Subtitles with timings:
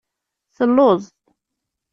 [0.55, 1.03] Telluẓ.